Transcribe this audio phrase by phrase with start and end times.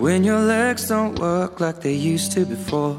[0.00, 2.96] when your legs don't work like they used to before.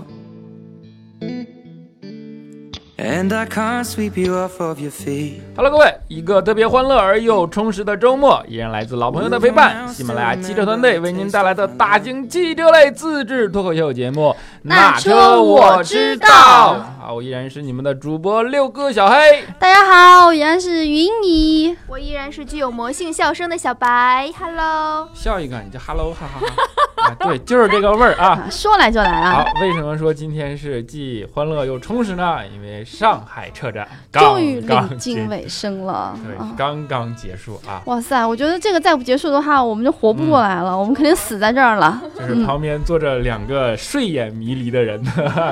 [3.00, 5.42] And I can't sweep you off of your feet.
[5.56, 9.88] Hello，各位，一个特别欢乐而又充实的周末，依然来自老朋友的陪伴。
[9.88, 14.30] 喜马拉雅汽车团队为您带来的大型汽车类自制脱口秀节目
[14.64, 16.76] 《那车我知道》。
[17.08, 19.16] 好，我依然是你们的主播六哥小黑。
[19.58, 19.86] 大家
[20.20, 24.30] 好，我依然是云姨，我依然是具有魔性笑声的小白。
[24.38, 27.08] Hello，笑一个，你就 Hello，哈哈哈。
[27.08, 29.46] 啊，对，就是这个味儿啊， 说来就来啊。
[29.46, 32.40] 好，为什么说今天是既欢乐又充实呢？
[32.54, 37.82] 因为上海车展终于临近尾声了，对，刚刚结束啊！
[37.86, 42.02] 哇塞，我觉得这个再不结束的话，我们就活不过来了，我们肯定死在这儿了。
[42.20, 45.02] 就是旁边坐着两个睡眼迷离的人。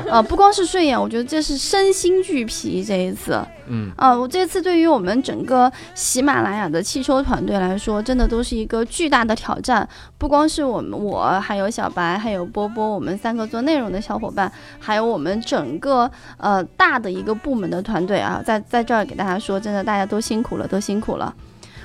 [0.10, 2.84] 呃， 不光是睡眼，我觉得这是身心俱疲。
[2.84, 9.88] 这一次，嗯，啊，我这次对于我们整个喜马拉雅的汽车团队来说，真的都是一个巨大的挑战。
[10.18, 17.66] 不光是我们，我还有小白，还有波波，我们三个做内容的小伙伴，还有我们整个呃大的一个部门。
[17.66, 21.34] 的团队啊，在在这儿给大家说，真的大家都辛苦了，都辛苦了。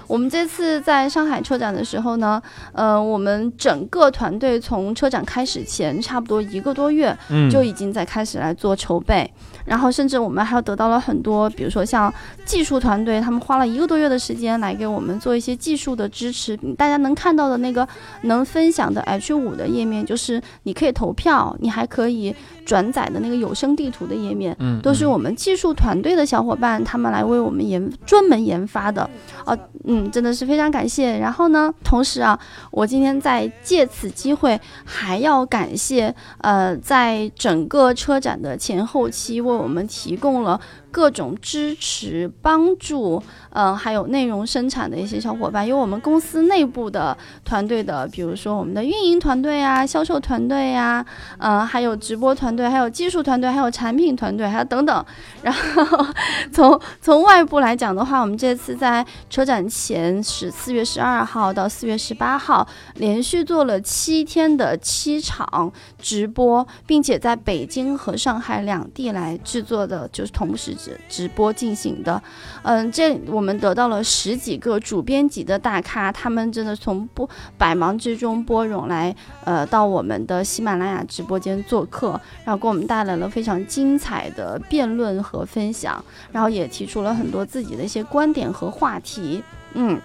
[0.07, 2.41] 我们这次在上海车展的时候呢，
[2.75, 7.17] 呃，我们整个团队从车展开始前差不多一个多月，
[7.51, 9.33] 就已经在开始来做筹备。
[9.65, 12.13] 然后甚至我们还得到了很多，比如说像
[12.45, 16.57] 技术团队，他们花了一个多月的时间来给我们做一些技术的支持。
[16.77, 17.87] 大家能看到的那个
[18.23, 29.09] 能分享的 H 五的页面，就是你可以投票，你还可以转载的那个有声地图的页面，都是我们技术团队的小伙伴他们来为我们研专门研发的。
[29.45, 31.19] 哦，嗯，真的是非常感谢。
[31.19, 32.39] 然后呢，同时啊，
[32.71, 40.61] 我今天在借此机会还要感谢，呃，在整个车展的前后期为我们提供了。
[40.91, 51.05] 各种支持、帮助，嗯，还有内容生产的一些小伙伴，有我们公司内部的团队的，比如说我们的运营团队啊、销售团队呀，
[51.39, 55.05] 嗯，还有直播团队，还有技术团队，还有产品团队，还有等等。
[55.43, 56.07] 然后
[56.53, 70.77] 从从外部来讲的话，我们这次在车展前是四月十二号到四月十八号，连续做了七天的七场直播，并且在北京和上海两地来制作的，就是同时。
[70.83, 72.23] 直直播进行的，
[72.63, 79.15] 嗯，这我们得到了十几个主编级的大咖，他们真的从不百忙之中拨冗来，
[79.45, 86.03] 呃，到我们的喜马拉雅直播间做客，然后给我们带来了非常精彩的辩论和分享，
[86.33, 89.43] 然后也提出了很多自己的一些观点和话题，
[89.75, 90.01] 嗯。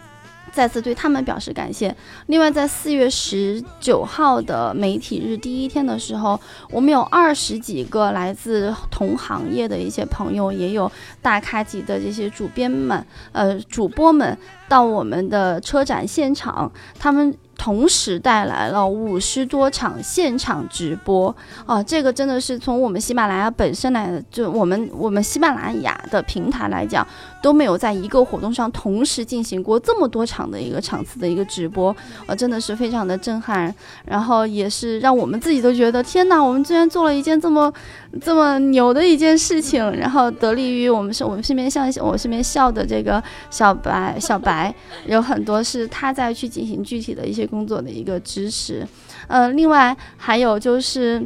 [0.55, 1.93] 再次对他们表示感谢。
[2.27, 6.39] 另外，在四月十九号的媒体日第一天的时候，
[6.71, 10.89] 我们有二十几个来自同行业的一些朋友，也有
[11.21, 14.37] 大咖级的这些主编们、呃主播们
[14.69, 17.35] 到我们的车展现场，他们。
[17.57, 21.33] 同时带来了五十多场现场直播
[21.65, 27.07] 啊，这个真的是从我们喜马拉雅本身来的，就我们我们喜马拉雅的平台来讲，
[27.45, 31.95] 都没有在一个活动上同时进行过这么多场的一个场次的一个直播，
[32.25, 33.73] 呃，真的是非常的震撼，
[34.03, 37.71] 然后也是让我们自己都觉得天哪，我们居然做了一件这么
[38.19, 44.73] 这么牛的一件事情，然后得力于我们是我们身边像我身边笑的这个小白小白，
[45.05, 47.45] 有很多是他在去进行具体的一些。
[47.45, 48.83] 工作的一个支持，
[49.27, 51.23] 呃，另外还有就是。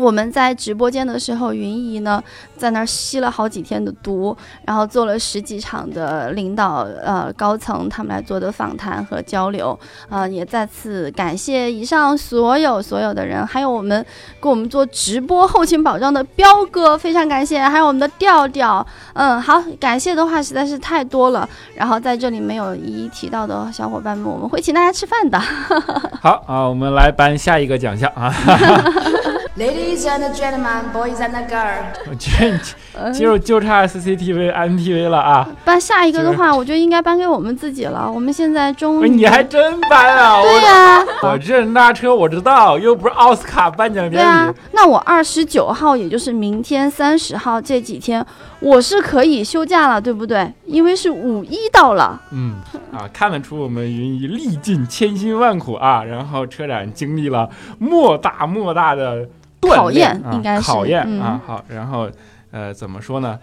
[0.00, 2.22] 我们在直播间的时候，云姨呢
[2.56, 9.78] 在那儿吸了好几天的毒，然后做了十几场的领导呃高层他们来做的访谈和交流，
[10.08, 14.04] 呃，也再次感谢以上所有所有的人，还有我们
[14.40, 25.38] 给我们做直播后勤保障的彪哥，非常感谢，还有我们的调调，嗯，好，感谢的话实在是太多了，然后在这里没有一一提到的小伙伴们，我们会请大家吃饭的。
[26.20, 28.34] 好啊，我们来颁下一个奖项啊。
[29.60, 32.50] Ladies and gentlemen, boys and girls，我觉
[32.94, 35.46] 得就就差 CCTV、MTV 了啊！
[35.66, 38.10] 颁下一个的话，我觉得应该颁给我们自己了。
[38.10, 40.40] 我们现在终于，你还真颁啊？
[40.40, 44.54] 对呀，我这那车我知道，又不是奥斯卡颁奖典礼。
[44.72, 48.24] 那我二十九号，也就是明天三十号这几天，
[48.60, 50.50] 我是可以休假了，对不对？
[50.64, 52.18] 因为是五一到了。
[52.32, 52.54] 嗯
[52.94, 59.28] 啊，看得出我们云姨历尽千辛万苦啊，然后车展经历了莫大莫大的。
[59.60, 62.10] 考验应该是考验啊，好，然后，
[62.50, 63.38] 呃，怎么说呢？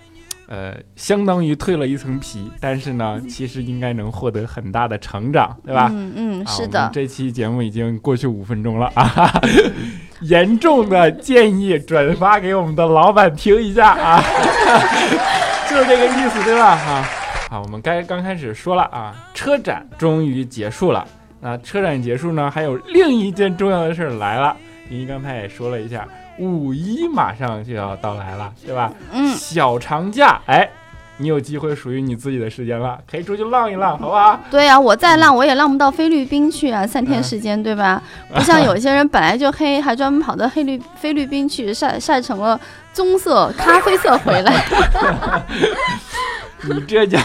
[0.50, 5.90] 呃，相当于蜕了一层皮，但是呢，其实应该能获得很大的成长，对吧？
[5.94, 6.90] 嗯嗯，是的。
[6.94, 9.30] 这期节目已经过去五分钟了啊，
[10.24, 14.24] 严重的建议转发给我们的老板听一下啊，
[15.70, 16.68] 就是这个意思，对吧？
[16.68, 17.06] 啊，
[17.50, 21.06] 好，我们该刚开始说了啊，车展终于结束了。
[21.42, 24.56] 那车展结束呢，还有另一件重要的事儿来了。
[24.90, 26.08] 您刚才也说了一下，
[26.38, 28.92] 五一马上就要到来了，对吧？
[29.12, 30.70] 嗯，小长假，哎，
[31.18, 34.40] 你有机会属于你自己的时间了，可以出去浪一浪，好不好？
[34.50, 38.02] 对呀、我再浪我也浪不到菲律宾去啊，三天嗯时间，对吧？
[38.34, 42.60] 不像有些人本来就黑，还专门跑到黑律菲律宾去晒晒成了
[42.94, 44.66] 棕色、咖啡色回来。
[46.64, 47.20] 你这叫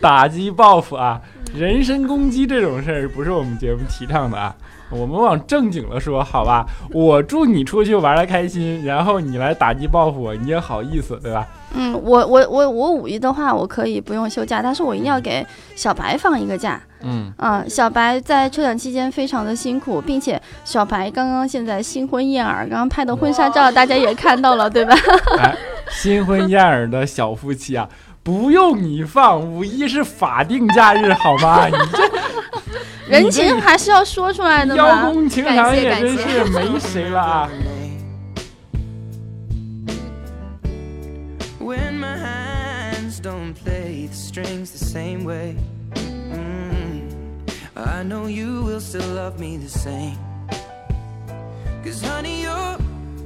[0.00, 1.20] 打击报复啊！
[1.54, 4.54] 人身攻击这种事儿不是我们节目提倡的啊。
[4.90, 6.66] 我们往正经了说，好吧？
[6.92, 11.46] 我祝你出去玩的开心，然后你来打击报复我，你也好意思，对吧？
[11.74, 15.44] 嗯，我我我我五一的话，我可以不用休假，但是我一定要给
[15.74, 16.80] 小白放一个假。
[17.02, 24.94] 嗯，啊、小白在车展期间非常的辛苦，并且小白刚刚现在新婚燕尔，刚刚拍的婚纱照大家也看到了，对吧？
[25.38, 25.54] 哎，
[25.90, 27.86] 新婚燕尔的小夫妻啊，
[28.22, 31.66] 不用你放，五一是法定假日，好吗？
[31.66, 32.08] 你这
[33.08, 35.10] 人情还是要说出来的邀嘛。
[35.10, 37.50] 功情长也真是没谁了啊！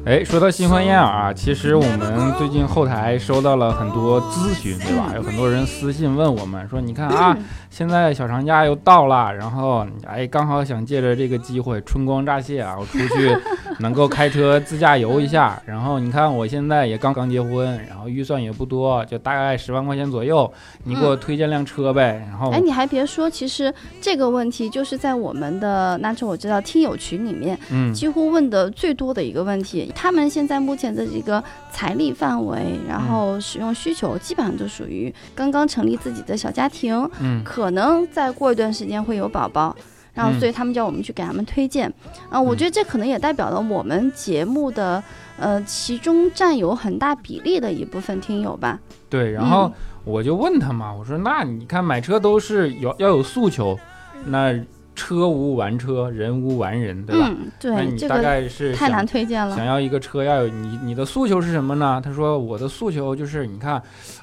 [0.05, 5.13] Mm, 哎，说到新婚燕尔啊，其实我们最近后台收到了很多咨询，对吧？
[5.15, 7.37] 有很多人私信问我们说，你看啊，
[7.69, 13.37] 现在小长假又到了，然后哎，刚好想借着这个机会春光乍泄啊，我出去
[13.79, 15.61] 能够开车自驾游一下。
[15.67, 20.51] 然后你看我现在也刚刚结婚，然后预算也不多，就大概十万块钱左右，
[20.85, 22.27] 你给我推荐辆车呗。
[22.27, 29.90] 然后哎，你还别说，其实这个问题就是在我们的那这我知道听友群里面嗯几乎问的最多的一个问题。
[29.95, 37.43] 他们现在目前的这个财力范围，然后使用需求，基本上都属于刚刚成立自己的小家庭，嗯。
[37.45, 39.75] 可能再过一段时间会有宝宝。
[40.13, 40.41] 然后，嗯。
[40.41, 41.93] 所以他们叫我们去给他们推荐，
[42.29, 45.03] 啊、我觉得这可能也代表了我们节目的，
[45.39, 48.79] 呃，其中占有很大比例的一部分听友吧。
[49.09, 49.73] 对，然后嗯。
[50.03, 53.79] 我就问他嘛，我说那你看买车都是有要有诉求，
[54.25, 54.59] 那
[54.95, 57.27] 车无完车，人无完人，对吧？
[57.29, 59.65] 嗯，那对，你大概是想太难推荐了想。
[59.65, 62.01] 要一个车，要有你你的诉求是什么呢？
[62.05, 63.75] 他说我的诉求就是，你看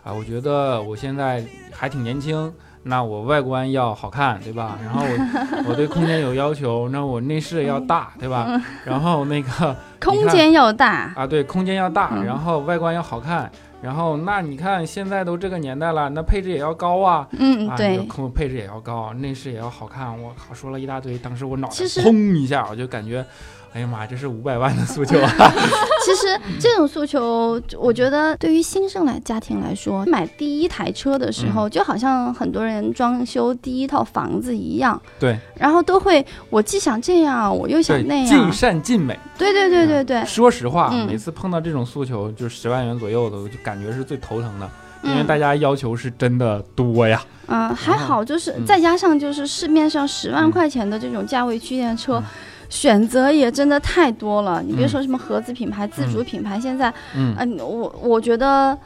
[0.04, 2.54] 啊，我觉得我现在还挺年轻，
[2.84, 4.78] 那我外观要好看，对吧？
[4.84, 8.62] 然后我我对空间有要求，那我内饰要大，对吧？
[8.86, 13.50] 然后那个 空间要大，啊，对，空间要大，嗯然后外观要好看。
[13.82, 20.20] 然后，那你看现在都这个年代了，那配置也要高啊，嗯，啊，你对配置也要高，内饰也要好看。
[20.22, 23.24] 我靠，说了一大堆，当时我脑袋其实砰一下，我就感觉，
[23.74, 25.30] 哎呀妈，这是五百万的诉求啊！
[26.04, 35.38] 其实这种诉求，我觉得对于新生来家庭来说，买第一台车的时候，就好像很多人装修第一套房子一样，对。
[35.56, 38.26] 然后都会，我既想这样，我又想那样。
[38.26, 39.18] 尽，善尽美。
[39.38, 41.06] 对对对对对，说实话，嗯。
[41.06, 44.70] 每次碰到这种诉求，就是十万元左右的，我就感觉是最头疼的，
[45.04, 47.22] 因为嗯大家要求是真的多呀。
[47.48, 52.24] 嗯，还好，就是嗯再加上就是市面上十万嗯块钱的这种价位区间车嗯。
[52.70, 58.78] 选择也真的太多了，你别嗯说什么合资品牌、自主品牌，现在，嗯嗯、我我觉得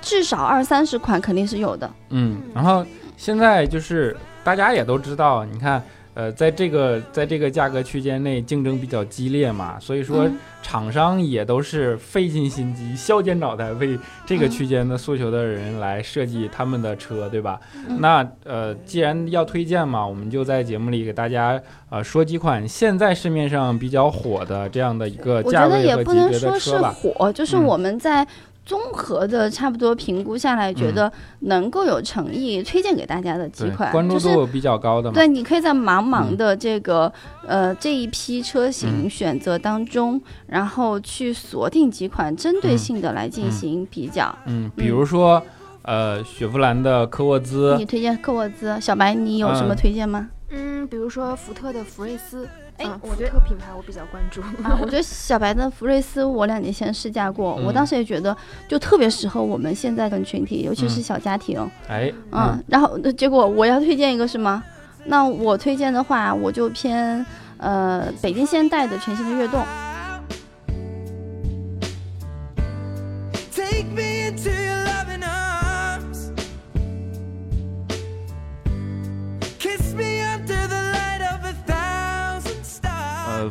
[0.00, 1.90] 至少二三十款肯定是有的。
[2.10, 2.86] 嗯，然后
[3.16, 5.82] 现在就是大家也都知道，你看。
[6.18, 17.60] 呃，在这个在这个价格区间内竞争比较激烈嘛，所以说嗯厂商也都是费尽心机、削尖脑袋为这个嗯区间的诉求的人来设计他们的车，对吧？
[17.88, 26.92] 嗯那呃，既然要推荐嘛，我们就在节目里给大家呃说几款现在市面上比较火的这样的一个我觉得价位也不能和级别的说是车吧。
[26.92, 28.26] 火，就是嗯我们在
[28.68, 30.94] 综合的差不多评估下来，觉嗯。
[30.94, 35.14] 得能够有诚意推荐给大家的几，款，关注度比较高的嘛。
[35.14, 36.36] 对，你可以在茫茫嗯。
[36.36, 37.10] 的这个、
[37.46, 39.10] 呃这一批车型嗯。
[39.10, 43.50] 选择当中，然后去锁定几款针对嗯性的来进嗯。
[43.50, 44.32] 行比较。
[44.44, 45.42] 嗯，比如说
[45.82, 47.74] 呃，雪佛兰的科沃兹。
[47.78, 49.76] 你，推荐科沃兹，小白，你有什么嗯。
[49.76, 50.28] 推荐吗？
[50.50, 52.46] 嗯，比如说福特的福睿斯，
[52.78, 54.40] 哎嗯我觉得福特品牌我比较关注。
[54.62, 58.36] 啊，我觉得小白的福睿斯，我两年前试驾过，我嗯当时也觉得
[58.68, 61.70] 就特别适合我们现在的群体，尤其是嗯小家庭。
[61.88, 64.62] 哎，嗯，然后呃结果我要推荐一个是吗？
[65.06, 67.24] 那我推荐的话，我就偏
[67.56, 69.60] 呃北京现代的全新的悦动。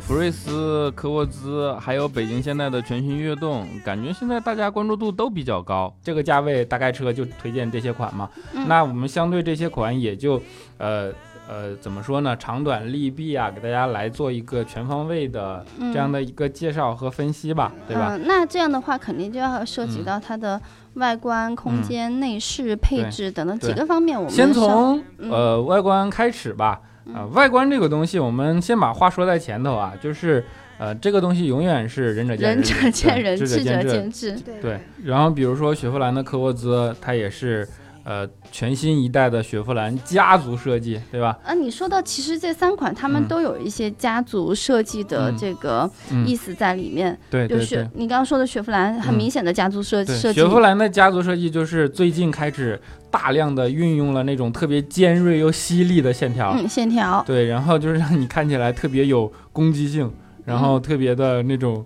[0.00, 5.94] 福睿斯、科沃兹，还有北京现代的全新悦动，感觉现在大家关注度都比较高。
[6.02, 8.28] 这个价位大概车就推荐这些款嘛。
[8.54, 10.40] 嗯那我们相对这些款也就
[10.78, 11.10] 呃
[11.48, 12.36] 呃，怎么说呢？
[12.36, 18.16] 长短利弊啊，给大家来做一个全方位的嗯这样的一个介绍和分析吧，对吧？
[18.16, 20.60] 嗯，那这样的话，肯定就要涉及嗯到它的
[20.94, 24.18] 外观、空间、内饰、配置等等几个方面。
[24.18, 26.80] 我们先从嗯呃外观开始吧。
[27.14, 30.44] 啊、外观这个东西，我们先把话说在前头啊，就是
[30.78, 34.32] 呃，这个东西永远是仁者见仁者见仁，智智者见见智。
[34.32, 37.66] 对对，然后比如说雪佛兰的科沃兹，它也是
[38.04, 41.38] 呃全新一代的雪佛兰家族设计，对吧？
[41.44, 47.18] 啊，你说到其实这三款，他们嗯都有一些家族设计的嗯这个嗯意，思在里面。
[47.30, 47.88] 对对就是。
[47.94, 50.40] 你刚刚说的雪佛兰，很嗯明显的家族设对，设计。
[50.40, 57.22] 雪佛兰的家族设计就是最近开始大量的运用了那种特别尖锐又犀利的线条，嗯，线条。
[57.26, 60.10] 对，然后就是让你看起来特别有攻击性，
[60.44, 61.84] 然后特别的那种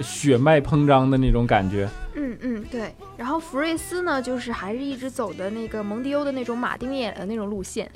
[0.00, 1.88] 血脉膨胀的那种感觉。
[2.18, 2.94] 嗯嗯对。
[3.16, 7.88] 然后福瑞斯呢，就是还是一直走的那个蒙迪欧的那种马丁眼的那种路线。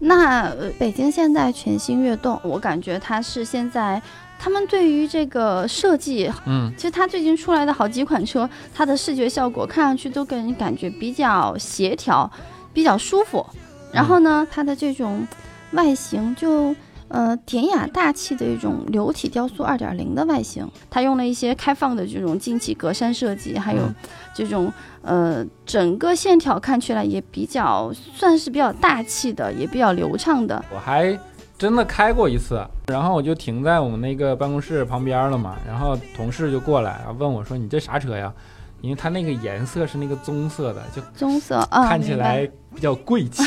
[0.00, 4.00] 那、呃、北京现代全新悦动，我感觉它是现在
[4.38, 12.30] 他们对于这个设计，嗯，其实它最近出来的好几款车，它的视觉效果看上去都给人感觉比较协调，
[12.72, 13.46] 比较舒服。
[13.92, 15.26] 然后呢，它的这种
[15.72, 16.74] 外形就
[17.12, 23.94] 呃典雅大气的一种流体雕塑二点零的外形，它用了一些开放的这种进气格栅设计，还有嗯
[24.34, 30.64] 这种呃整个线条看起来也比较算是比较大气的，也比较流畅的。
[30.72, 31.16] 我还
[31.58, 38.32] 真的开过一次，然后我就停在我们那个办公室旁边了嘛，然后同事就过来啊问我说：“你这啥车呀？”
[38.80, 43.44] 因为它那个颜色是那个棕色的，就棕色啊，看起来比较贵气。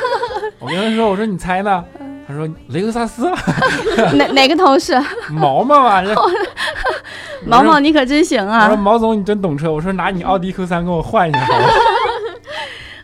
[0.58, 1.84] 我跟他说：“我说你猜呢？”
[2.30, 3.34] 他说：“雷克萨斯啊，
[4.14, 4.94] 哪哪个同事？
[5.30, 6.02] 毛毛啊。
[6.06, 6.14] 这”
[7.44, 8.76] 毛毛，你可真行啊我说啊！
[8.76, 11.46] 毛总你真懂车，我说拿你奥迪 Q 三跟我换一下？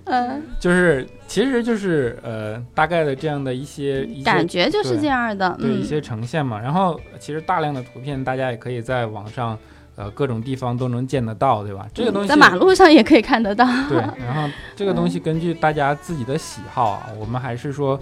[0.05, 5.49] 嗯，就是其实就是呃大概的这样的一些感觉就是这样的。
[5.59, 6.61] 嗯，对一些呈现嘛。
[6.61, 9.59] 然后其实大量的图片大家也可以在网上
[9.97, 11.87] 呃各种地方都能见得到，对吧？
[11.93, 13.67] 这个东西嗯在马路上也可以看得到。
[13.89, 17.99] 对，然后这个东西根据大家自己的喜好啊，我们还是说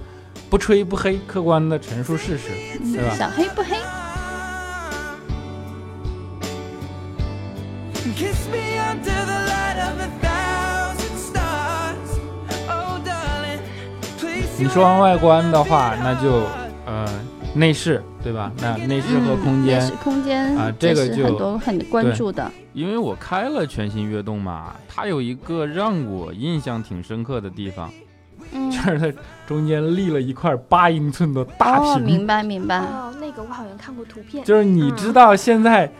[0.50, 2.50] 不吹不黑，客观的陈述事实，
[2.92, 3.14] 对吧？
[3.16, 3.76] 小黑不黑
[8.16, 12.18] ？Kiss me under the light of a thousand stars.
[12.68, 13.60] Oh, darling,
[14.20, 14.62] please.
[14.62, 16.46] 你说完外观的话，那就
[16.86, 17.08] 呃
[17.54, 18.52] 内饰，对吧？
[18.60, 22.48] 那内饰和空间嗯内饰空间啊这个就很多很关注的。
[22.72, 27.90] 因为我开了全新悦动嘛，它有一个让我印象挺深刻的地方，
[28.54, 32.78] 嗯，就是它中间立了一块八英寸的大哦，屏，明白明白。
[32.78, 34.42] 哦，那个我好像看过图片。
[34.44, 35.92] 就是你知道现在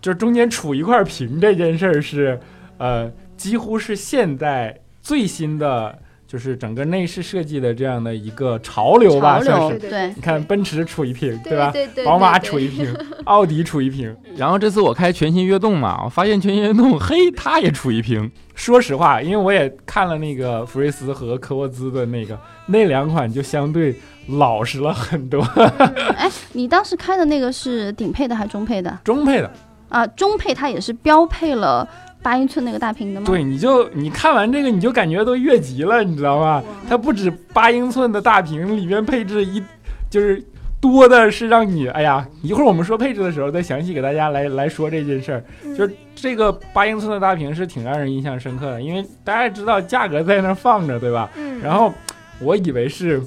[0.00, 2.40] 就是中间杵一块屏这件事儿是，
[2.78, 5.98] 呃，几乎是现在最新的，
[6.30, 9.76] 就是整个内饰设计的这样的一个潮流吧，算是。
[9.80, 11.72] 对你看奔驰出一瓶，对吧？
[11.72, 12.94] 对对，宝马出一瓶，
[13.26, 14.16] 奥迪出一瓶。
[14.36, 23.92] 然后这次我开全新悦动嘛，我发现全新悦动，嘿，它也出一瓶，说实话，因为我也看了那个福睿斯和科沃兹的那个，那两款就相对
[24.28, 25.42] 老实了很多，
[26.16, 28.96] 哎，你当时开的那个是顶配的还是中配的？
[29.02, 29.50] 中配的。
[29.88, 31.88] 啊，中配它也是标配了
[32.22, 33.26] 八英寸那个大屏的吗？
[33.26, 36.62] 对，你就你看完这个，你就感觉都越级了，你知道吗？
[36.88, 39.62] 它不止八英寸的大屏，里面配置一
[40.08, 40.42] 就是
[40.80, 45.44] 多的是让你，哎呀，一会儿我们说配置的时候再详细给大家来来说这件事儿。
[45.64, 51.30] 嗯就是这个八英寸的大屏是挺让人印象深刻的，因为大家也知道价格在那儿放着，对吧？
[51.36, 51.90] 嗯，然后
[52.40, 53.22] 我以为是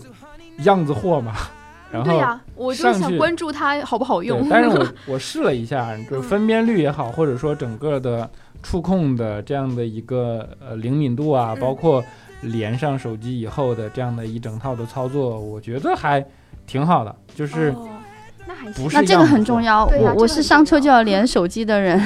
[0.59, 1.33] 样子货嘛，
[1.91, 8.29] 然后对呀，我就想关注它好不好用。，但是我 我试了一下，就分辨率也好，或者说整个的
[8.63, 11.59] 触控的这样的一个呃灵敏度啊，嗯。
[11.59, 12.03] 包括
[12.41, 16.25] 连上手机以后的这样的一整套的操作，我觉得还
[16.65, 17.87] 挺好的，就是哦
[18.47, 18.83] 那还行。
[18.83, 22.01] 不是那这个很重要，我我是上车就要连手机的人。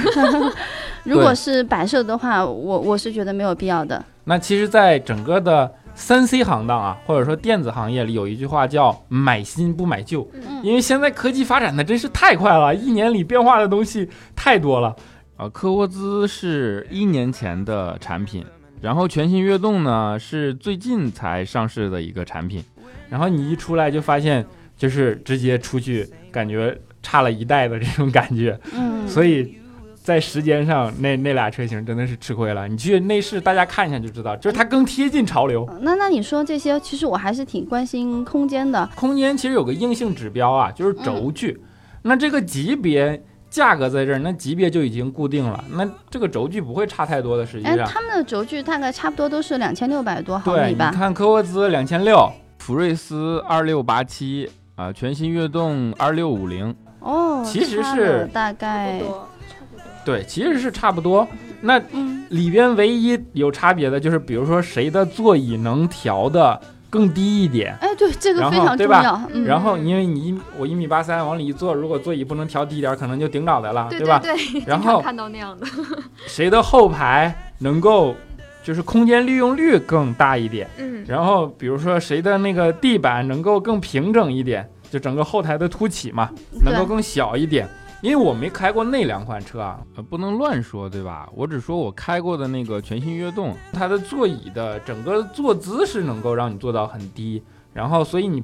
[1.06, 4.04] 如果是摆设的话，我我是觉得没有必要的。
[4.26, 10.60] 那其实，在整个的三 C 行当啊，或者说电子行业里，有一句话叫“买新不买旧”，嗯。
[10.62, 14.94] 因为现在科技发展的真是太快了，一年里变化的东西太多了。
[15.38, 18.44] 啊，科沃兹是一年前的产品，
[18.82, 22.64] 然后全新悦动呢是最近才上市的一个产品。
[23.08, 24.44] 然后你一出来就发现，
[24.76, 28.60] 就是直接出去，感觉差了一代的这种感觉。
[28.74, 29.56] 嗯， 所以
[29.94, 32.68] 在时间上，那那俩车型真的是吃亏了。
[32.68, 35.70] 你去内饰，大家看一下就知道，就是它更贴近潮流。
[35.82, 38.90] 那那你说这些，其实我还是挺关心空间的。
[38.96, 41.62] 空间其实有个硬性指标啊，就是轴距。
[42.02, 47.46] 那这个级别价格在这儿，那级别就已经固定了，那这个轴距不会差太多的。
[47.46, 50.90] 实际哎，他们的轴距大概差不多都是两千六百多毫，米吧？
[50.92, 59.86] 你看科沃兹两千六，福睿斯二六八七啊，全新悦动二六五零，哦，其实是大概差不多，差不多。
[60.06, 61.28] 对，其实是差不多。
[61.62, 67.76] 那嗯里边唯一有差别的就是，比如说谁的座椅能调的更低一点。
[67.82, 69.22] 哎，对，这个非常重要。
[69.34, 74.20] 嗯，然后，因为你一我一米八三往里一坐，如果座椅不能调低一点，可能就顶脑袋了，对吧？
[74.20, 75.66] 对， 然后看到那样的。
[76.28, 78.16] 谁的后排能够
[78.64, 80.70] 就是空间利用率更大一点？
[80.78, 86.30] 嗯，然后比如说谁的那个地板能够更平整一点，就整个后台的凸起嘛，
[86.64, 87.68] 能够更小一点。
[88.02, 91.28] 因为我没开过那两款车啊，呃，不能乱说，对吧？
[91.36, 97.42] 我只说我开过的那个全新悦动，它的座椅的整个坐姿是能够让你坐到很低，
[97.74, 98.44] 然后所以你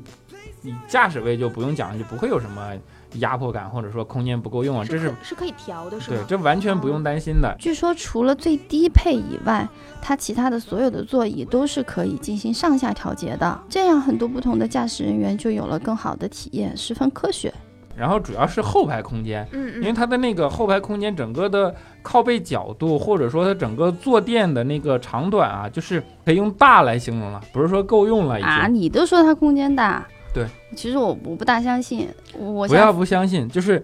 [0.61, 2.73] 你驾驶位就不用讲，就不会有什么
[3.19, 6.17] 压迫感或者说空间不够用啊，这是可是可以调的，是吧？
[6.17, 7.55] 对这完全不用担心的。
[7.59, 9.67] 据说除了最低配以外，
[10.01, 17.53] 它其他的所有的座椅都是可以进行上下调节的，这样很多不同的驾驶人员就有了更好的体验，十分科学。
[17.95, 28.49] 然后主要是后排空间，嗯嗯，因为它的那个后排空间整个的靠背角度，或者说它整个坐垫的那个长短啊，就是可以用大来形容了，不是说够用了已经。
[28.49, 30.45] 啊，你都说它空间大，对，
[30.75, 32.07] 其实我我不大相信，
[32.37, 33.83] 我不要不相信，就是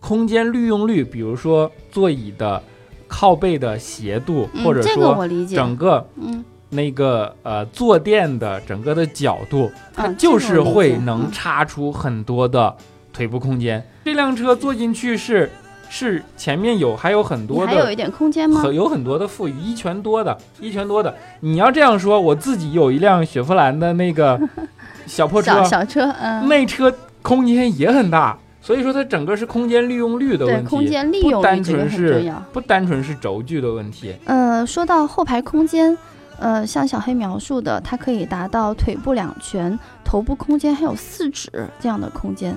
[0.00, 2.62] 空间利用率，比如说座椅的
[3.08, 6.44] 靠背的斜度，嗯或者这个说整个嗯。
[6.68, 12.76] 那个呃坐垫的整个的角度，它嗯就是会能插出很多的
[13.16, 13.82] 腿部空间。
[14.04, 15.50] 这辆车坐进去是
[15.88, 17.68] 是前面有还有很多的。
[17.68, 18.60] 还有一点空间吗？
[18.60, 21.14] 很有很多的富裕，一拳多的，一拳多的。
[21.40, 24.38] 你要这样说，我自己有一辆雪佛兰的那个
[25.06, 26.92] 小破车小，小车，嗯，那车
[27.22, 32.32] 空间也很大，所以说它整个是空间利用率的，问题，空间利不单用率这个纯是。
[32.52, 34.14] 不单纯是轴距的问题。
[34.26, 35.96] 呃，说到后排空间，
[36.38, 42.54] 呃，像小黑描述的，它可以达到腿部两拳、头部空间还有四指这样的空间。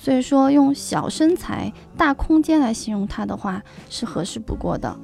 [0.00, 4.96] 所以说，用小身材、大空间来形容它的话，是合适不过的。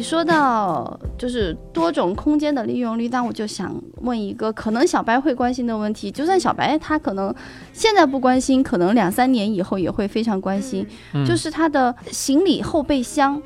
[0.00, 7.34] 你说到就是多种空间的利用率，那我就想问一个可能小白会关心的问题，就算小白他可能
[7.74, 13.42] 现在不关心，可能两三年以后也会非常关心，嗯就是他的行李后备箱，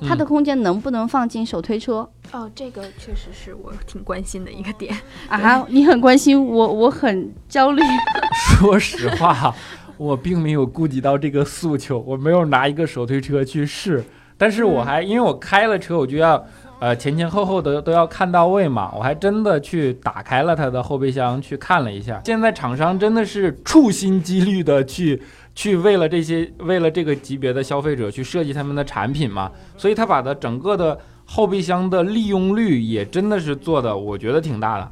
[0.00, 4.96] 它的嗯空间能不能放进手推车、哦，这个确实是我挺关心的一个点。
[5.28, 5.66] 啊？
[5.68, 7.82] 你很关心我，我很焦虑。
[8.58, 9.54] 说实话，
[9.98, 14.02] 我并没有顾及到这个诉求，我没有拿一个手推车去试，
[14.36, 16.44] 但是我还、因为我开了车，我就要
[16.80, 22.20] 呃前前后后的都要看到位嘛，我还真的去打开了它的后备箱去看了一下。
[22.24, 25.22] 现在厂商真的是处心积虑的去
[25.54, 34.90] 去为了这些为了这个级别的消费者去设计他们的产品嘛，所以他把它整个的后备箱的利用率也真的是做的，我觉得挺大的。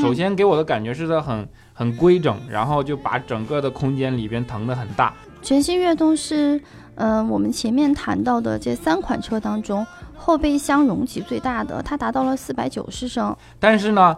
[0.00, 5.12] 首先给我的感觉是它很很规整，然后就把整个的空间里边腾得很大。
[5.42, 6.58] 全新悦动是，
[6.96, 13.36] 嗯、我们前面谈到的这三款车当中，后备箱容积最大的，它达到了四百九十升。
[13.58, 14.16] 但是呢，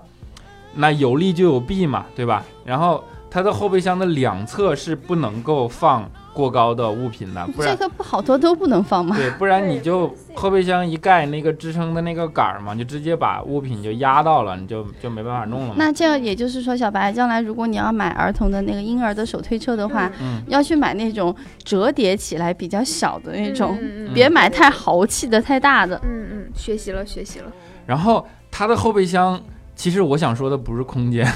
[0.75, 2.45] 那有利就有弊嘛，对吧？
[2.65, 9.17] 然后它的后备箱的两侧是不能够放过高的物品的，不然这个不好多都不能放吗？
[9.17, 15.75] 对，不然你就后备箱一盖那个支撑的那个杆儿嘛，就直接把物品就压到了，你就就没办法弄了。
[15.79, 23.79] 那这样也就是说，小白将来如果你要买儿童的那个婴儿的手推车的话，嗯，要去买那种折叠起来比较小的那种，
[24.13, 25.99] 别买太豪气的、太大的。
[26.05, 27.47] 嗯嗯，学习了学习了。
[27.87, 29.41] 然后它的后备箱，
[29.75, 31.27] 其实我想说的不是空间，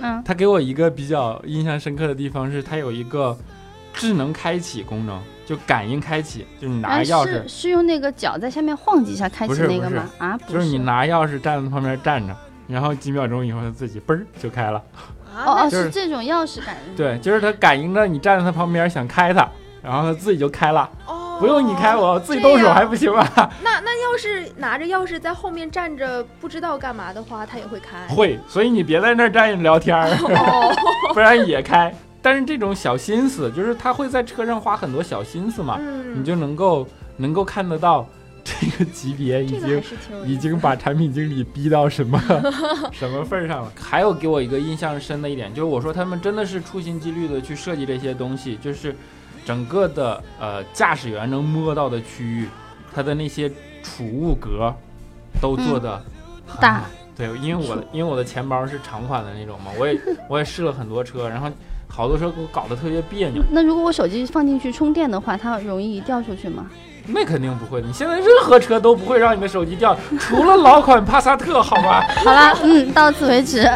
[0.00, 3.36] 嗯， 它给我一个比较印象深刻的地方是，它有一个
[4.00, 10.10] 智能开启功能，就感应开启，就是你拿钥匙是，是用那个脚在下面晃几下开启那个吗？
[10.16, 12.34] 啊，不就是你拿钥匙站在旁边站着，
[12.66, 14.82] 然后几秒钟以后它自己嘣儿就开了。
[15.36, 16.96] 哦哦，就是是这种钥匙感应。
[16.96, 19.46] 对，就是它感应着你站在它旁边想开它，
[19.82, 23.22] 然后它自己就开了，哦，不用你开，我自己动手还不行吗？
[23.62, 28.06] 那那要是拿着钥匙在后面站着不知道干嘛的话，它也会开。
[28.08, 30.74] 会，所以你别在那儿站着聊天儿，哦，
[31.12, 31.94] 不然也开。
[32.22, 38.06] 但是这种小心思，就是他会在车上花很多小心思嘛，嗯，你就能够能够看得到
[38.44, 39.82] 这个级别已经
[40.26, 42.20] 已经把产品经理逼到什么
[42.92, 43.72] 什么份儿上了。
[43.78, 48.94] 还有给我一个印象深的一点，就是我说他们真的是处心积虑的去设计这些东西，就是
[49.44, 52.48] 整个的呃驾驶员能摸到的区域，
[52.94, 53.50] 它的那些
[53.82, 54.74] 储物格
[55.40, 56.02] 都做的
[56.46, 56.84] 很大，
[57.16, 61.48] 对，因为我的因为我的钱包是长款的那种嘛，我也我也试了很多车，然后
[61.90, 63.42] 好多车给我搞得特别别扭。
[63.50, 66.66] 那如果我手机放进去充电的话，它容易掉出去吗？
[67.06, 72.06] 那肯定不会，你现在任何车都不会让你的手机掉，除了老款帕萨特，好吧？
[72.24, 73.68] 好啦，嗯，到此为止。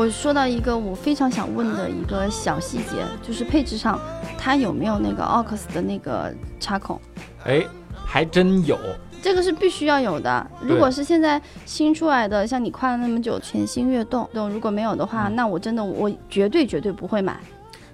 [0.00, 4.00] 我说到一个我非常想问的一个小细节，就是配置上
[4.38, 6.98] 它有没有那个 AUX 的那个插孔？
[7.44, 7.62] 哎，
[8.02, 8.78] 还真有。
[9.20, 10.50] 这个是必须要有的。
[10.62, 17.38] 如果是现在新出来的，像你夸了那么久全新悦动，动如果没有的话，嗯那我真的我绝对绝对不会买。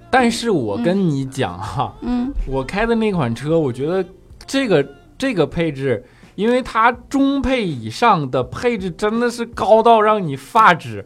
[0.08, 4.08] 但是我跟你讲哈，嗯，我开的那款车，我觉得
[4.46, 4.88] 这个
[5.18, 11.04] 这个配置，因为它中配以上的配置真的是高到让你发指。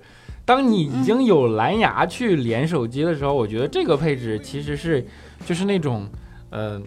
[0.50, 5.06] 当你已经有蓝牙去连手机的时候，我觉得这个配置其实是
[5.46, 6.08] 就是那种，
[6.50, 6.82] 呃，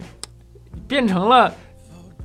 [0.86, 1.50] 变成了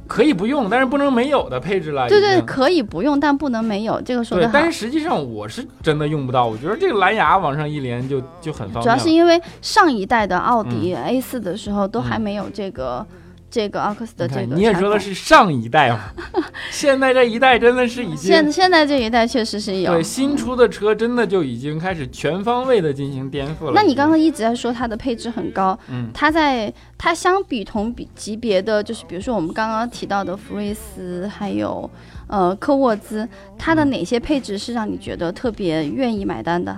[0.06, 2.10] 可以不用，但是不能没有的配置了。
[2.10, 4.66] 对对，可以不用，但不能没有，这个说的，对但。
[4.66, 8.84] 是实际上我是真的用不到，我觉得这个蓝牙往上一连就就很方便。
[8.84, 13.08] 主要是因为上一代的奥迪 A 四的时候都还嗯没有这个、
[13.50, 14.56] 这个奥克斯的这个。
[14.56, 15.00] 你也说的。
[15.00, 16.12] 是上一代嘛，
[16.70, 19.94] 现在这一代真的是已经现现在这一代确实是有。
[19.94, 23.72] 对新出的车真的就已经开始全方位的进行颠覆了。
[23.74, 31.90] 那你刚刚一直在说它的配置很高，嗯它在它相比同比级别的，就是比如说我们刚刚提到的福睿斯，还有
[32.28, 33.26] 呃科沃兹，
[33.58, 36.78] 它的哪些配置是让你觉得特别愿意买单的？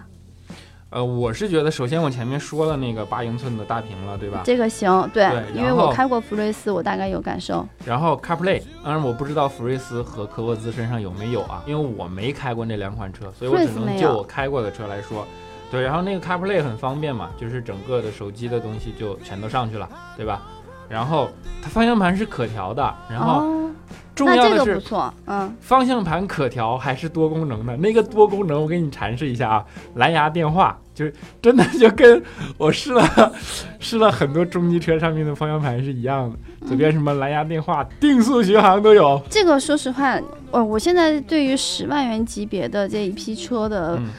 [0.92, 4.42] 呃，我是觉得首先我前面说了那个八英寸的大屏了，对吧？
[4.44, 7.66] 这个行，对，对因为我开过福睿斯，我大概有感受。
[7.86, 15.26] 然后 CarPlay，当然我不知道福睿斯和科沃兹身上有没有啊，因为我没开过那两款车，所以我只能就我开过的车来说。
[15.72, 20.42] 对，然后那个 CarPlay 很方便嘛，就是整个的手机的东西就全都上去了，对吧？
[20.90, 21.30] 然后
[21.62, 23.72] 它方向盘是可调的，然后哦，
[24.14, 27.78] 重要的是那这个不错，嗯，方向盘可调还是多功能的。
[27.78, 32.22] 那个多功能我给你阐释一下啊，蓝牙电话就是真的就跟
[32.58, 33.34] 我试了
[33.80, 39.22] 试了很多中级车上面的方向盘是一样的，左边什么蓝牙电话、定速巡航都有。
[39.30, 40.20] 这个说实话，
[40.52, 44.10] 呃，我现在对于十万元级别的这一批车的，嗯，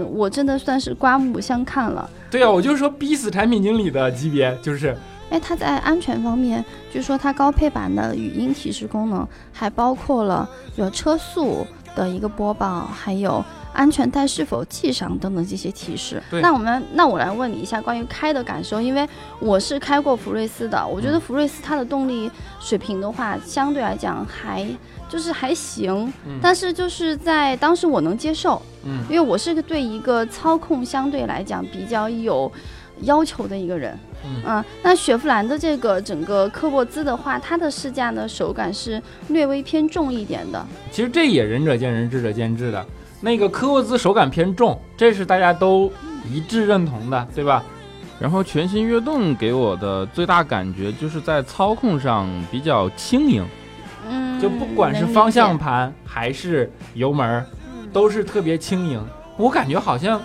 [0.00, 2.08] 嗯、我真的算是刮目相看了。
[2.30, 4.96] 对啊，我就说逼死产品经理的级别，就是
[5.30, 16.22] 哎，它在安全方面，据说它高配版的语音提示功能还包括了有车速的一个播报，还有安全带是否系上等等这些提示。
[16.30, 19.06] 对那我们那我来问你一下关于开的感受，因为
[19.40, 24.66] 我是开过福睿斯的，我觉得嗯福睿斯它的动力水平的话，相对来讲还
[25.08, 32.50] 就是还行，嗯但是就是在当时我能接受，嗯因为我是个对一个操控相对来讲比较有
[33.02, 33.98] 要求的一个人。
[34.46, 40.66] 嗯那雪佛兰的这个整个科沃兹的话，它的试驾呢手感是略微偏重一点的。
[40.90, 42.86] 其实这也仁者见仁，智者见智的。
[43.24, 45.90] 那个科沃兹手感偏重，这是大家都
[46.30, 47.64] 一致认同的，对吧？
[48.20, 53.42] 然后全新悦动给我的最大感觉就是在操控上比较轻盈，
[54.06, 57.42] 嗯，就不管是方向盘还是油门
[57.94, 59.02] 都是特别轻盈。
[59.38, 60.20] 我感觉好像，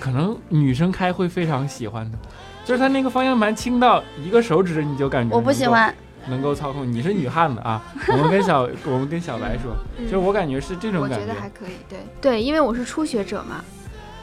[0.00, 2.18] 可能女生开会非常喜欢的，
[2.64, 5.94] 就是它那个方向盘轻到一个手指你就感觉我不喜欢。
[6.28, 6.90] 能够操控。
[6.90, 13.64] 你是女汉子啊， 我们跟小我们跟小白说，嗯就是我感觉是这种我感觉觉得还可以，对对，因为我是初学者嘛，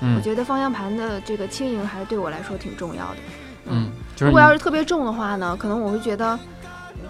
[0.02, 3.18] 我嗯觉得方向盘的这个轻盈还是对我来说挺重要的。
[3.66, 6.38] 嗯，就是如果要是特别重的话呢，可能我会觉得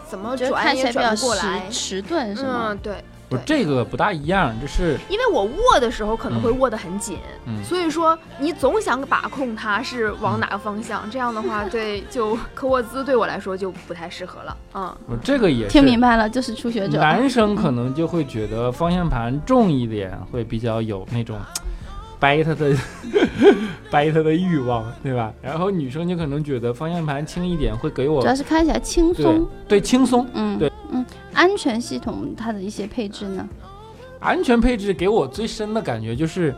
[0.08, 1.98] 怎么转也转不过来迟。
[1.98, 2.68] 迟钝是吗？
[2.72, 14.58] 嗯，对，不是这个不大一样，这是因为我握的时候可能会嗯握得很紧，嗯所以说你总想把控它是往哪个方向，这样的话，对，就 科沃兹对我来说就不太适合了。
[14.74, 17.00] 嗯，我这个也是听明白了，就是初学者。
[17.00, 21.40] 男生可能就会觉得方向盘重一点会比较有那种
[22.20, 22.76] 掰它的
[23.92, 25.32] 掰它的欲望，对吧？
[25.42, 29.48] 然后女生就可能觉得方向盘轻一点会给我主要是看起来轻对松。
[29.68, 30.28] 对轻松。
[30.34, 33.48] 嗯，对，嗯，安全系统它的一些配置呢？
[34.20, 36.54] 安全配置给我最深的感觉就是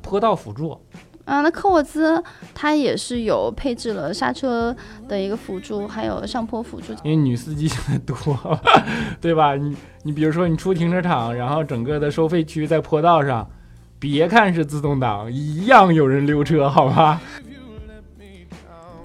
[0.00, 0.76] 坡道辅助，
[1.24, 2.20] 啊，那科沃兹
[2.52, 4.74] 它也是有配置了刹车
[5.08, 6.92] 的一个辅助，还有上坡辅助。
[7.04, 8.16] 因为女司机现在多，
[9.20, 9.54] 对吧？
[9.56, 13.48] 你你比如说你出停车场，然后整个的收费区在坡道上，
[14.00, 17.20] 别看是自动挡，一样有人溜车，好吗？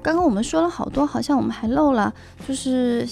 [0.01, 2.12] 刚刚我们说了好多，好像我们还漏了，
[2.47, 3.05] 就是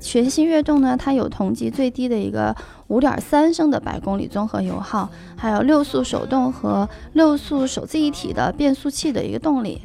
[0.00, 2.54] 全新悦动呢，它有同级最低的一个
[2.88, 9.82] 五点三升的百公里综合油耗，还有六速手动和六速手自一体的变速器的一个动力。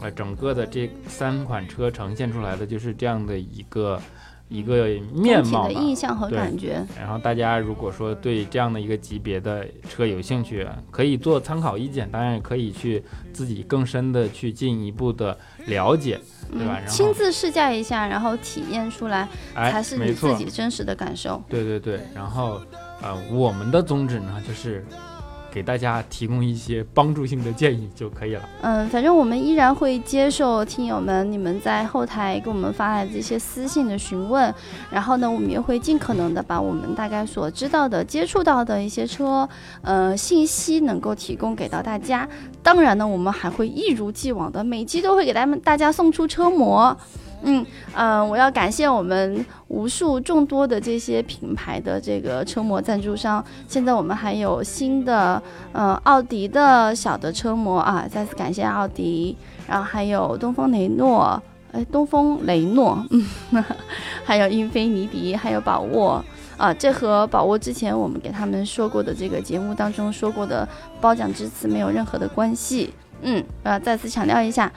[0.00, 3.98] 呃，整个的这三款车呈现出来的就是这样的一个
[4.48, 5.70] 一个面貌吧。
[5.70, 6.84] 印象和对感觉。
[6.98, 16.20] 然后大家如果说对这样的一个级别的车有兴趣，可以做参考意见，当然也可以去自己更深的去进一步的了解，
[16.52, 16.74] 对吧？
[16.78, 21.42] 嗯，然后亲自试驾一下，然后体验出来，哎才是，你自，己真实的感受。
[21.48, 22.00] 对对对。
[22.14, 22.60] 然后
[23.02, 24.84] 呃，我们的宗旨呢，就是
[25.52, 28.42] 给大家提供一些帮助性的建议就可以了。
[28.62, 34.54] 嗯，反正我们依然会接受听友们你们在后台给我们发来的这些私信的询问，
[34.90, 39.48] 然后呢，我们也会尽可能的把我们大概所知道的、接触到的一些车，
[39.82, 42.28] 呃，信息能够提供给到大家。
[42.62, 46.96] 当然呢，我们还会一如既往的每期都会给他们大家送出车模。
[47.42, 53.44] 嗯呃，我要感谢我们无数众多的这些品牌的这个车模赞助商。
[53.68, 55.40] 现在我们还有新的
[55.72, 59.36] 呃奥迪的小的车模啊，再次感谢奥迪，
[59.68, 61.40] 然后还有东风雷诺，
[61.72, 63.24] 哎，东风雷诺，嗯，
[64.24, 66.24] 还有英菲尼迪，还有宝沃。
[66.56, 70.66] 啊，这和宝沃之前我们给他们说过的这个节目当中说过的
[71.02, 72.94] 褒奖之词没有任何的关系。
[73.20, 74.72] 嗯，呃，再次强调一下。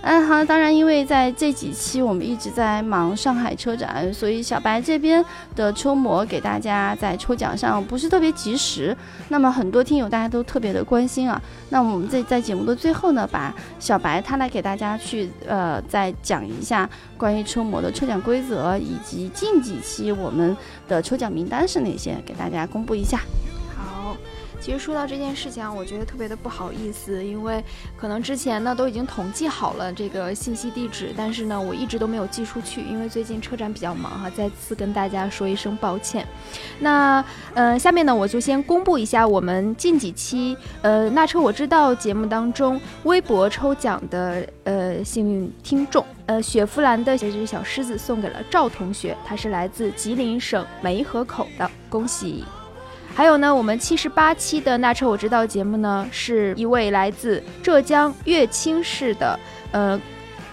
[0.00, 5.22] 嗯，好，当然，因为在这几期我们一直在忙上海车展，所以小白这边
[5.56, 8.96] 的车模给大家在抽奖上不是特别及时。
[9.28, 11.42] 那么很多听友大家都特别的关心啊。
[11.70, 23.20] 那我们在在节目的最后呢，把小白他来给大家去呃再讲一下关于车模的抽奖规则，以及近几期我们的抽奖名单是哪些，给大家公布一下。
[24.60, 27.62] 其实说到这件事情啊，我觉得特别的不好意思，因为
[27.96, 36.26] 可能之前呢都已经统计好了这个信息地址，但是呢我一直都没有寄出去，因为最近车展比较忙哈，再次跟大家说一声抱歉。
[36.80, 46.04] 那呃，下面呢我就先公布一下我们近几期呃那车我知道节目当中微博抽奖的呃幸运听众。
[46.26, 52.44] 呃，雪佛兰的这只小狮子送给了赵同学，他是来自吉林省梅河口的，恭喜！
[53.18, 59.36] 还有呢，我们七十八期的那车我知道节目呢，是一位来自浙江乐清市的
[59.72, 60.00] 呃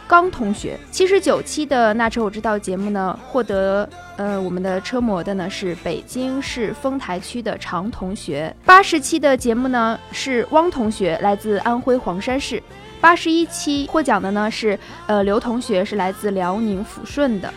[0.08, 0.76] 刚同学。
[0.90, 8.52] 七十九期的那车我知道节目呢，获得呃我们的车模的呢是北京市丰台区的常同学。
[8.66, 12.60] 八十期的节目呢是汪同学，来自安徽黄山市。
[13.00, 17.54] 八十一期获奖的呢是呃刘同学，是来自辽宁抚顺的。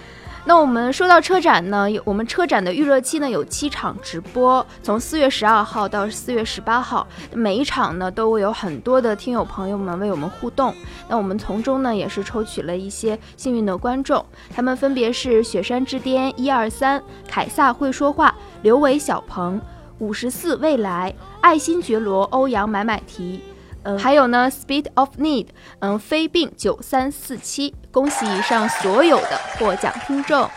[0.49, 10.75] 那我们说到车展呢，有我们车展的预热期呢有七场直播，从四月十二号到四月十八号，每一场呢都会有很多的听友朋友们为我们互动。
[11.07, 14.25] 那我们从中呢也是抽取了一些幸运的观众，
[14.57, 19.61] 他们分别是雪山之巅一二三、凯撒会说话、刘伟小鹏、
[19.99, 23.43] 五十四未来、爱新觉罗、欧阳买买提。
[23.85, 25.47] 嗯，还有呢，Speed of Need，
[25.79, 30.49] 嗯，飞病九三四七，恭喜以上所有的获奖听众。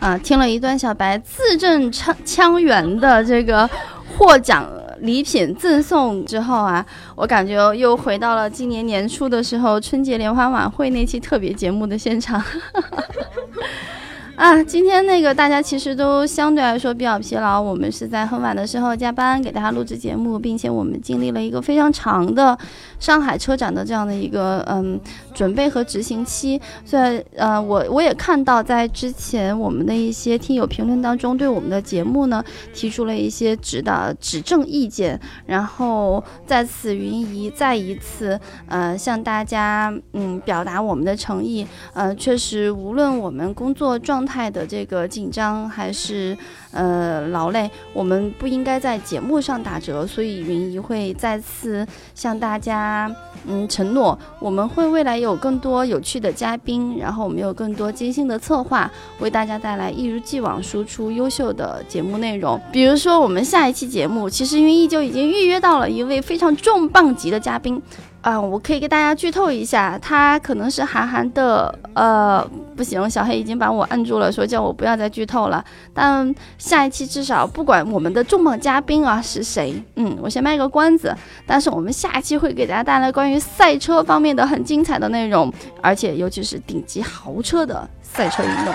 [0.00, 3.68] 啊，听了一段小白字正腔腔圆的这个
[4.08, 12.42] 获奖礼品赠送之后啊，我感觉又回到了今年年初的时候春节联欢晚会那期特别节目的现场。
[14.40, 22.56] 啊，今天那个大家其实都相对来说比较疲劳，我们是在很晚的时候加班给大家录制节目，并且我们经历了一个非常长的
[22.98, 24.98] 上海车展的这样的一个嗯
[25.34, 26.58] 准备和执行期。
[26.86, 41.66] 虽然呃我我也看到在之前我们的一些听友评论当中，对我们的节目呢提出了一些指导指正意见，然后在此云姨再一次呃向大家嗯表达我们的诚意。
[41.92, 46.36] 呃，确实无论我们工作状态的这个紧张还是
[46.72, 53.10] 呃劳累，我们不应该在节目上打折，所以云姨会再次向大家
[53.46, 62.60] 嗯承诺，我们会未来有更多有趣的嘉宾，然后我们有更多精心的策划，为大家带来一如既往输出优秀的节目内容。
[62.70, 67.80] 比如说，我们下一期节目，其实云姨就已经预约到了一位非常重磅级的嘉宾。
[68.22, 75.64] 啊、我可以给大家剧透一下，他可能是韩寒的，呃，不行，小黑已经把我按住了，说叫我不要再剧透了。
[75.94, 81.16] 但下一期至少不管我们的重磅嘉宾啊是谁，嗯，我先卖个关子。
[81.46, 85.50] 但是我们下一期会给大家带来关于赛车方面的很精彩的内容，
[85.82, 88.74] 而且尤其是顶级豪车的赛车运动，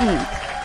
[0.00, 0.18] 嗯。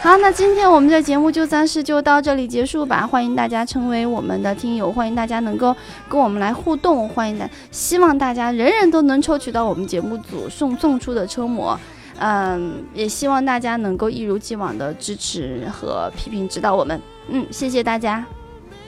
[0.04, 3.06] 好，那今天我们的节目就暂时就到这里结束吧。
[3.06, 5.76] 欢迎大家成为我们的听友，欢迎大家能够
[6.10, 11.80] 跟我们来互动，欢迎大，希望大家人人都能抽取到我们节目组送送出的车模。
[12.18, 17.00] 嗯，也希望大家能够一如既往的支持和批评指导我们。
[17.28, 18.26] 嗯，谢谢大家。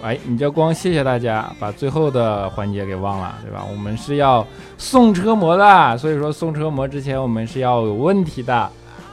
[0.01, 3.63] 哎，你就光谢谢大家，把最后的环节给忘了，对吧？
[3.69, 4.43] 我们是要
[4.79, 8.67] 送车模的，所以说送车模之前我们是要有问题的。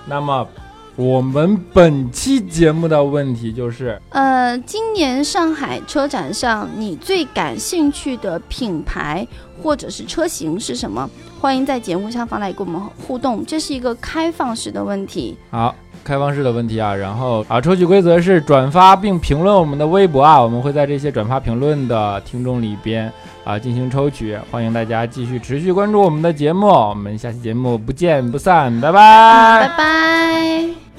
[0.07, 0.47] 那么
[0.97, 9.27] 我们本期节目的问题就是，呃，今年上海车展上，你最感兴趣的品牌
[9.63, 11.09] 或者是车型是什么？
[11.41, 15.37] 欢迎在节目下方来跟我们互动，这是一个开放式的问题。
[15.51, 15.75] 好，
[16.05, 23.11] 开放式的问题啊，然后啊，抽取规则是转发并评论我们的微博啊，我们会在这些转发评论的听众里边
[23.45, 30.90] 啊进行抽取，欢迎大家继续持续关注我们的节目，我们下期节目不见不散，拜拜拜拜。